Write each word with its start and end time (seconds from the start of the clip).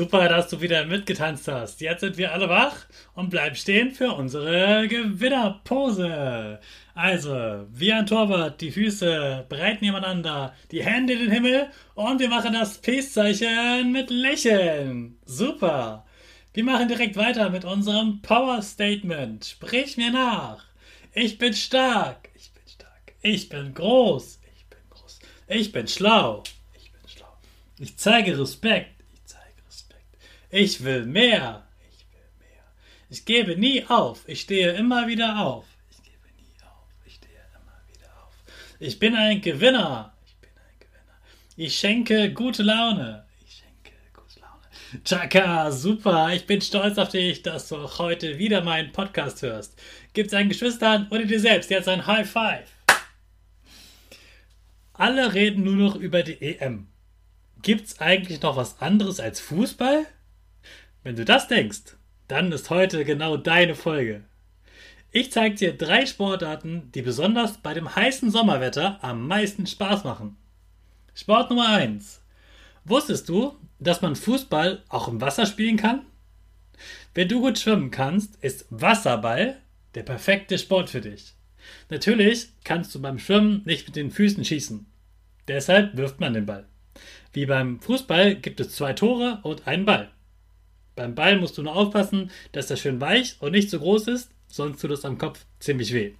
Super, 0.00 0.30
dass 0.30 0.48
du 0.48 0.62
wieder 0.62 0.86
mitgetanzt 0.86 1.46
hast. 1.46 1.82
Jetzt 1.82 2.00
sind 2.00 2.16
wir 2.16 2.32
alle 2.32 2.48
wach 2.48 2.74
und 3.14 3.28
bleib 3.28 3.54
stehen 3.54 3.90
für 3.90 4.12
unsere 4.12 4.88
Gewinnerpose. 4.88 6.58
Also, 6.94 7.66
wie 7.70 7.92
ein 7.92 8.06
Torwart, 8.06 8.62
die 8.62 8.70
Füße 8.70 9.44
breit 9.50 9.82
nebeneinander, 9.82 10.54
die 10.70 10.82
Hände 10.82 11.12
in 11.12 11.18
den 11.18 11.30
Himmel 11.30 11.66
und 11.94 12.18
wir 12.18 12.30
machen 12.30 12.54
das 12.54 12.78
Peace-Zeichen 12.78 13.92
mit 13.92 14.08
Lächeln. 14.08 15.18
Super. 15.26 16.06
Wir 16.54 16.64
machen 16.64 16.88
direkt 16.88 17.16
weiter 17.16 17.50
mit 17.50 17.66
unserem 17.66 18.22
Power 18.22 18.62
Statement. 18.62 19.44
Sprich 19.44 19.98
mir 19.98 20.12
nach. 20.12 20.64
Ich 21.12 21.36
bin 21.36 21.52
stark. 21.52 22.30
Ich 22.34 22.50
bin 22.54 22.62
stark. 22.66 23.12
Ich 23.20 23.50
bin 23.50 23.74
groß. 23.74 24.40
Ich 24.56 24.64
bin 24.64 24.78
groß. 24.88 25.18
Ich 25.46 25.72
bin 25.72 25.86
schlau. 25.88 26.42
Ich 26.72 26.90
bin 26.90 27.02
schlau. 27.06 27.36
Ich 27.78 27.98
zeige 27.98 28.40
Respekt. 28.40 28.99
Ich 30.50 30.82
will 30.82 31.06
mehr. 31.06 31.64
Ich 31.92 32.04
will 32.12 32.28
mehr. 32.40 32.64
Ich 33.08 33.24
gebe 33.24 33.56
nie 33.56 33.86
auf. 33.86 34.24
Ich 34.26 34.40
stehe 34.40 34.72
immer 34.72 35.06
wieder 35.06 35.38
auf. 35.38 35.64
Ich 35.90 36.02
gebe 36.02 36.26
nie 36.36 36.64
auf. 36.64 36.88
Ich 37.06 37.14
stehe 37.14 37.38
immer 37.54 37.80
wieder 37.88 38.08
auf. 38.20 38.34
Ich 38.80 38.98
bin 38.98 39.14
ein 39.14 39.40
Gewinner. 39.40 40.12
Ich 40.26 40.34
bin 40.36 40.50
ein 40.56 40.80
Gewinner. 40.80 41.20
Ich 41.56 41.76
schenke 41.76 42.32
gute 42.32 42.64
Laune. 42.64 43.24
Ich 43.46 43.58
schenke 43.58 43.96
gute 44.12 44.40
Laune. 44.40 45.04
Chaka, 45.04 45.70
super. 45.70 46.32
Ich 46.34 46.46
bin 46.46 46.60
stolz 46.60 46.98
auf 46.98 47.10
dich, 47.10 47.42
dass 47.42 47.68
du 47.68 47.76
auch 47.76 48.00
heute 48.00 48.38
wieder 48.38 48.64
meinen 48.64 48.90
Podcast 48.90 49.42
hörst. 49.42 49.80
Gib 50.14 50.30
deinen 50.30 50.48
Geschwistern 50.48 51.06
oder 51.10 51.26
dir 51.26 51.38
selbst 51.38 51.70
jetzt 51.70 51.86
ein 51.86 52.06
High 52.08 52.28
Five. 52.28 52.68
Alle 54.94 55.32
reden 55.32 55.62
nur 55.62 55.76
noch 55.76 55.94
über 55.94 56.24
die 56.24 56.42
EM. 56.42 56.88
Gibt's 57.62 58.00
eigentlich 58.00 58.42
noch 58.42 58.56
was 58.56 58.80
anderes 58.80 59.20
als 59.20 59.38
Fußball? 59.38 60.06
Wenn 61.02 61.16
du 61.16 61.24
das 61.24 61.48
denkst, 61.48 61.96
dann 62.28 62.52
ist 62.52 62.68
heute 62.68 63.06
genau 63.06 63.38
deine 63.38 63.74
Folge. 63.74 64.24
Ich 65.10 65.32
zeige 65.32 65.54
dir 65.54 65.76
drei 65.76 66.04
Sportarten, 66.04 66.92
die 66.94 67.00
besonders 67.00 67.58
bei 67.58 67.72
dem 67.72 67.96
heißen 67.96 68.30
Sommerwetter 68.30 69.02
am 69.02 69.26
meisten 69.26 69.66
Spaß 69.66 70.04
machen. 70.04 70.36
Sport 71.14 71.50
Nummer 71.50 71.70
1. 71.70 72.20
Wusstest 72.84 73.28
du, 73.30 73.56
dass 73.78 74.02
man 74.02 74.14
Fußball 74.14 74.82
auch 74.90 75.08
im 75.08 75.20
Wasser 75.22 75.46
spielen 75.46 75.78
kann? 75.78 76.04
Wenn 77.14 77.28
du 77.28 77.40
gut 77.40 77.58
schwimmen 77.58 77.90
kannst, 77.90 78.36
ist 78.42 78.66
Wasserball 78.68 79.56
der 79.94 80.02
perfekte 80.02 80.58
Sport 80.58 80.90
für 80.90 81.00
dich. 81.00 81.32
Natürlich 81.88 82.50
kannst 82.62 82.94
du 82.94 83.00
beim 83.00 83.18
Schwimmen 83.18 83.62
nicht 83.64 83.86
mit 83.86 83.96
den 83.96 84.10
Füßen 84.10 84.44
schießen. 84.44 84.86
Deshalb 85.48 85.96
wirft 85.96 86.20
man 86.20 86.34
den 86.34 86.46
Ball. 86.46 86.68
Wie 87.32 87.46
beim 87.46 87.80
Fußball 87.80 88.36
gibt 88.36 88.60
es 88.60 88.76
zwei 88.76 88.92
Tore 88.92 89.40
und 89.42 89.66
einen 89.66 89.86
Ball. 89.86 90.10
Beim 90.96 91.14
Ball 91.14 91.38
musst 91.38 91.56
du 91.58 91.62
nur 91.62 91.76
aufpassen, 91.76 92.30
dass 92.52 92.70
er 92.70 92.76
schön 92.76 93.00
weich 93.00 93.36
und 93.40 93.52
nicht 93.52 93.70
zu 93.70 93.78
groß 93.78 94.08
ist, 94.08 94.30
sonst 94.48 94.80
tut 94.80 94.90
es 94.90 95.04
am 95.04 95.18
Kopf 95.18 95.44
ziemlich 95.58 95.92
weh. 95.92 96.12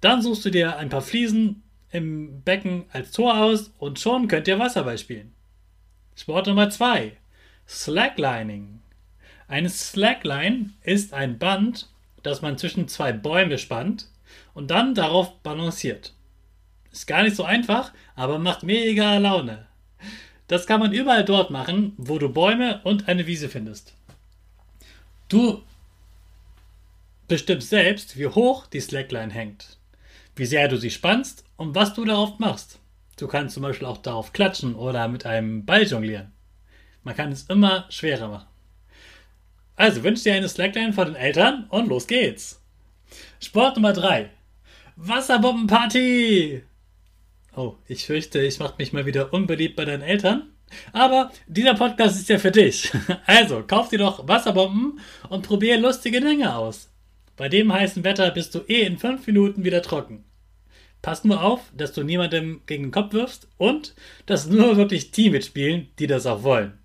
Dann 0.00 0.22
suchst 0.22 0.44
du 0.44 0.50
dir 0.50 0.76
ein 0.76 0.88
paar 0.88 1.02
Fliesen 1.02 1.62
im 1.90 2.42
Becken 2.42 2.84
als 2.92 3.12
Tor 3.12 3.38
aus 3.38 3.72
und 3.78 3.98
schon 3.98 4.28
könnt 4.28 4.48
ihr 4.48 4.58
Wasserball 4.58 4.98
spielen. 4.98 5.32
Sport 6.14 6.46
Nummer 6.46 6.70
2. 6.70 7.16
Slacklining. 7.68 8.80
Eine 9.48 9.70
Slackline 9.70 10.70
ist 10.82 11.12
ein 11.12 11.38
Band, 11.38 11.88
das 12.22 12.42
man 12.42 12.58
zwischen 12.58 12.88
zwei 12.88 13.12
Bäume 13.12 13.58
spannt 13.58 14.08
und 14.54 14.70
dann 14.70 14.94
darauf 14.94 15.38
balanciert. 15.40 16.14
Ist 16.90 17.06
gar 17.06 17.22
nicht 17.22 17.36
so 17.36 17.44
einfach, 17.44 17.92
aber 18.14 18.38
macht 18.38 18.62
mega 18.62 19.18
Laune. 19.18 19.66
Das 20.48 20.66
kann 20.66 20.80
man 20.80 20.92
überall 20.92 21.24
dort 21.24 21.50
machen, 21.50 21.92
wo 21.96 22.18
du 22.18 22.28
Bäume 22.28 22.80
und 22.84 23.08
eine 23.08 23.26
Wiese 23.26 23.48
findest. 23.48 23.94
Du 25.28 25.62
bestimmst 27.26 27.70
selbst, 27.70 28.16
wie 28.16 28.28
hoch 28.28 28.66
die 28.66 28.80
Slackline 28.80 29.32
hängt, 29.32 29.78
wie 30.36 30.46
sehr 30.46 30.68
du 30.68 30.76
sie 30.76 30.90
spannst 30.90 31.44
und 31.56 31.74
was 31.74 31.94
du 31.94 32.04
darauf 32.04 32.38
machst. 32.38 32.78
Du 33.16 33.26
kannst 33.26 33.54
zum 33.54 33.62
Beispiel 33.62 33.88
auch 33.88 33.98
darauf 33.98 34.32
klatschen 34.32 34.74
oder 34.74 35.08
mit 35.08 35.26
einem 35.26 35.64
Ball 35.64 35.82
jonglieren. 35.82 36.32
Man 37.02 37.16
kann 37.16 37.32
es 37.32 37.44
immer 37.44 37.86
schwerer 37.88 38.28
machen. 38.28 38.48
Also 39.74 40.02
wünsch 40.04 40.22
dir 40.22 40.34
eine 40.34 40.48
Slackline 40.48 40.92
von 40.92 41.06
den 41.06 41.16
Eltern 41.16 41.66
und 41.70 41.88
los 41.88 42.06
geht's. 42.06 42.62
Sport 43.40 43.76
Nummer 43.76 43.92
3. 43.92 44.30
Wasserbombenparty! 44.96 46.62
Oh, 47.56 47.74
ich 47.88 48.04
fürchte, 48.04 48.42
ich 48.42 48.58
mache 48.58 48.74
mich 48.78 48.92
mal 48.92 49.06
wieder 49.06 49.32
unbeliebt 49.32 49.76
bei 49.76 49.86
deinen 49.86 50.02
Eltern. 50.02 50.50
Aber 50.92 51.30
dieser 51.46 51.74
Podcast 51.74 52.16
ist 52.16 52.28
ja 52.28 52.38
für 52.38 52.50
dich. 52.50 52.92
Also, 53.26 53.62
kauf 53.66 53.88
dir 53.88 53.96
doch 53.98 54.28
Wasserbomben 54.28 55.00
und 55.30 55.46
probier 55.46 55.78
lustige 55.78 56.20
Dinge 56.20 56.54
aus. 56.54 56.90
Bei 57.34 57.48
dem 57.48 57.72
heißen 57.72 58.04
Wetter 58.04 58.30
bist 58.30 58.54
du 58.54 58.58
eh 58.68 58.82
in 58.82 58.98
fünf 58.98 59.26
Minuten 59.26 59.64
wieder 59.64 59.80
trocken. 59.80 60.26
Pass 61.00 61.24
nur 61.24 61.42
auf, 61.42 61.62
dass 61.74 61.94
du 61.94 62.02
niemandem 62.02 62.60
gegen 62.66 62.84
den 62.84 62.90
Kopf 62.90 63.14
wirfst 63.14 63.48
und 63.56 63.94
dass 64.26 64.44
nur 64.46 64.76
wirklich 64.76 65.12
Team 65.12 65.32
mitspielen, 65.32 65.88
die 65.98 66.06
das 66.06 66.26
auch 66.26 66.42
wollen. 66.42 66.76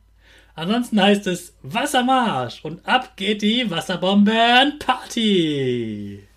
Ansonsten 0.56 1.02
heißt 1.02 1.28
es 1.28 1.58
Wassermarsch 1.64 2.64
und 2.64 2.88
ab 2.88 3.18
geht 3.18 3.42
die 3.42 3.70
Wasserbombenparty. 3.70 6.31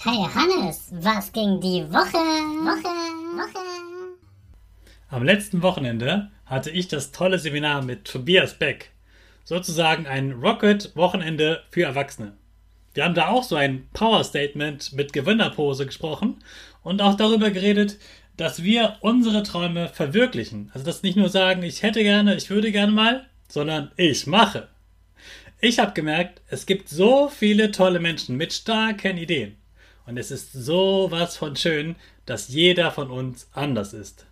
Hey 0.00 0.28
Hannes, 0.32 0.92
was 0.92 1.32
ging 1.32 1.60
die 1.60 1.82
Woche? 1.90 2.18
Woche, 2.62 2.88
Woche. 3.36 3.58
Am 5.08 5.24
letzten 5.24 5.60
Wochenende 5.60 6.30
hatte 6.46 6.70
ich 6.70 6.86
das 6.86 7.10
tolle 7.10 7.40
Seminar 7.40 7.82
mit 7.82 8.04
Tobias 8.04 8.54
Beck. 8.54 8.92
Sozusagen 9.42 10.06
ein 10.06 10.34
Rocket-Wochenende 10.34 11.64
für 11.72 11.82
Erwachsene. 11.82 12.34
Wir 12.94 13.04
haben 13.04 13.16
da 13.16 13.26
auch 13.26 13.42
so 13.42 13.56
ein 13.56 13.88
Power-Statement 13.92 14.92
mit 14.92 15.12
Gewinnerpose 15.12 15.84
gesprochen 15.84 16.44
und 16.84 17.02
auch 17.02 17.16
darüber 17.16 17.50
geredet, 17.50 17.98
dass 18.36 18.62
wir 18.62 18.98
unsere 19.00 19.42
Träume 19.42 19.88
verwirklichen. 19.88 20.70
Also 20.74 20.86
dass 20.86 21.02
nicht 21.02 21.16
nur 21.16 21.28
sagen, 21.28 21.64
ich 21.64 21.82
hätte 21.82 22.04
gerne, 22.04 22.36
ich 22.36 22.50
würde 22.50 22.70
gerne 22.70 22.92
mal, 22.92 23.26
sondern 23.48 23.90
ich 23.96 24.28
mache. 24.28 24.68
Ich 25.60 25.80
habe 25.80 25.92
gemerkt, 25.92 26.40
es 26.50 26.66
gibt 26.66 26.88
so 26.88 27.28
viele 27.28 27.72
tolle 27.72 27.98
Menschen 27.98 28.36
mit 28.36 28.52
starken 28.52 29.18
Ideen. 29.18 29.56
Und 30.08 30.16
es 30.16 30.30
ist 30.30 30.54
so 30.54 31.08
was 31.10 31.36
von 31.36 31.54
schön, 31.54 31.94
dass 32.24 32.48
jeder 32.48 32.90
von 32.90 33.10
uns 33.10 33.46
anders 33.52 33.92
ist. 33.92 34.24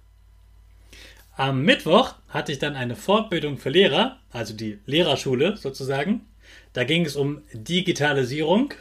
Am 1.37 1.65
Mittwoch 1.65 2.15
hatte 2.31 2.51
ich 2.51 2.59
dann 2.59 2.77
eine 2.77 2.97
Fortbildung 2.97 3.59
für 3.59 3.69
Lehrer, 3.69 4.19
also 4.31 4.55
die 4.55 4.79
Lehrerschule 4.87 5.59
sozusagen. 5.59 6.23
Da 6.73 6.85
ging 6.85 7.05
es 7.05 7.15
um 7.15 7.43
Digitalisierung. 7.53 8.73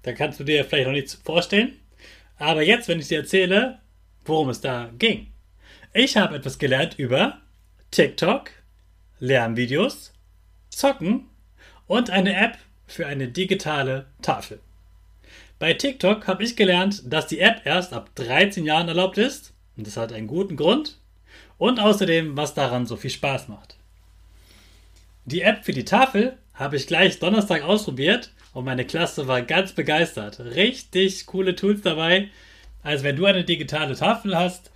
Da 0.00 0.14
kannst 0.14 0.40
du 0.40 0.44
dir 0.44 0.64
vielleicht 0.64 0.86
noch 0.86 0.94
nichts 0.94 1.20
vorstellen. 1.22 1.78
Aber 2.38 2.62
jetzt, 2.62 2.88
wenn 2.88 2.98
ich 2.98 3.08
dir 3.08 3.18
erzähle, 3.18 3.78
worum 4.24 4.48
es 4.48 4.62
da 4.62 4.90
ging. 4.98 5.26
Ich 5.92 6.16
habe 6.16 6.36
etwas 6.36 6.58
gelernt 6.58 6.98
über 6.98 7.42
TikTok, 7.90 8.50
Lernvideos, 9.18 10.14
Zocken 10.70 11.28
und 11.86 12.08
eine 12.08 12.34
App 12.34 12.56
für 12.86 13.06
eine 13.06 13.28
digitale 13.28 14.06
Tafel. 14.22 14.58
Bei 15.58 15.72
TikTok 15.72 16.26
habe 16.26 16.44
ich 16.44 16.56
gelernt, 16.56 17.02
dass 17.06 17.26
die 17.26 17.40
App 17.40 17.62
erst 17.64 17.94
ab 17.94 18.10
13 18.16 18.64
Jahren 18.64 18.88
erlaubt 18.88 19.16
ist. 19.16 19.54
Und 19.76 19.86
das 19.86 19.96
hat 19.96 20.12
einen 20.12 20.26
guten 20.26 20.56
Grund. 20.56 20.98
Und 21.56 21.80
außerdem, 21.80 22.36
was 22.36 22.54
daran 22.54 22.86
so 22.86 22.96
viel 22.96 23.10
Spaß 23.10 23.48
macht. 23.48 23.76
Die 25.24 25.40
App 25.40 25.64
für 25.64 25.72
die 25.72 25.84
Tafel 25.84 26.36
habe 26.54 26.76
ich 26.76 26.86
gleich 26.86 27.18
Donnerstag 27.18 27.62
ausprobiert 27.62 28.32
und 28.52 28.64
meine 28.64 28.84
Klasse 28.84 29.26
war 29.28 29.42
ganz 29.42 29.72
begeistert. 29.72 30.40
Richtig 30.40 31.26
coole 31.26 31.56
Tools 31.56 31.80
dabei. 31.82 32.28
Also 32.82 33.04
wenn 33.04 33.16
du 33.16 33.24
eine 33.24 33.44
digitale 33.44 33.96
Tafel 33.96 34.36
hast 34.36 34.70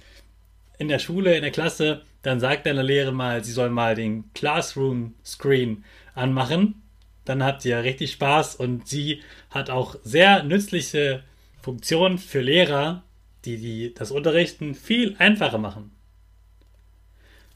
in 0.78 0.88
der 0.88 0.98
Schule, 0.98 1.36
in 1.36 1.42
der 1.42 1.50
Klasse, 1.50 2.02
dann 2.22 2.40
sagt 2.40 2.66
deine 2.66 2.82
Lehrerin 2.82 3.14
mal, 3.14 3.44
sie 3.44 3.52
soll 3.52 3.70
mal 3.70 3.94
den 3.94 4.32
Classroom 4.34 5.14
Screen 5.24 5.84
anmachen. 6.14 6.82
Dann 7.24 7.42
habt 7.42 7.64
ihr 7.64 7.82
richtig 7.82 8.12
Spaß 8.12 8.56
und 8.56 8.88
sie 8.88 9.22
hat 9.50 9.70
auch 9.70 9.96
sehr 10.02 10.42
nützliche 10.42 11.22
Funktionen 11.60 12.18
für 12.18 12.40
Lehrer, 12.40 13.02
die, 13.44 13.56
die 13.58 13.94
das 13.94 14.10
Unterrichten 14.10 14.74
viel 14.74 15.16
einfacher 15.18 15.58
machen. 15.58 15.92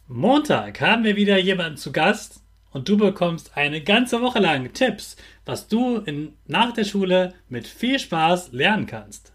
Montag 0.07 0.81
haben 0.81 1.05
wir 1.05 1.17
wieder 1.17 1.39
jemanden 1.39 1.79
zu 1.79 1.91
Gast 1.91 2.43
und 2.73 2.89
du 2.89 2.99
bekommst 2.99 3.57
eine 3.57 3.81
ganze 3.81 4.21
Woche 4.21 4.39
lang 4.39 4.73
Tipps, 4.75 5.17
was 5.47 5.69
du 5.69 5.99
in, 5.99 6.35
nach 6.47 6.73
der 6.73 6.85
Schule 6.85 7.33
mit 7.49 7.67
viel 7.67 7.99
Spaß 7.99 8.53
lernen 8.53 8.87
kannst. 8.87 9.33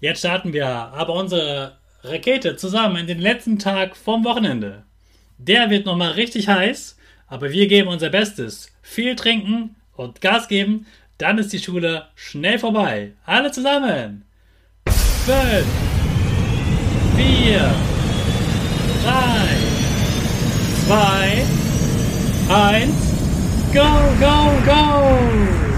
Jetzt 0.00 0.20
starten 0.20 0.54
wir 0.54 0.66
aber 0.66 1.14
unsere 1.14 1.78
Rakete 2.02 2.56
zusammen 2.56 2.96
in 2.96 3.06
den 3.06 3.18
letzten 3.20 3.58
Tag 3.58 3.96
vom 3.96 4.24
Wochenende. 4.24 4.84
Der 5.36 5.68
wird 5.68 5.84
nochmal 5.84 6.12
richtig 6.12 6.48
heiß, 6.48 6.96
aber 7.30 7.50
wir 7.52 7.66
geben 7.68 7.88
unser 7.88 8.10
Bestes. 8.10 8.70
Viel 8.82 9.16
trinken 9.16 9.76
und 9.96 10.20
Gas 10.20 10.48
geben, 10.48 10.84
dann 11.16 11.38
ist 11.38 11.52
die 11.52 11.58
Schule 11.58 12.08
schnell 12.14 12.58
vorbei. 12.58 13.12
Alle 13.24 13.50
zusammen. 13.52 14.24
5, 14.86 15.64
4, 17.16 17.74
3, 19.04 19.14
2, 20.86 21.44
1, 22.52 22.90
go, 23.72 23.86
go, 24.18 24.52
go! 24.66 25.69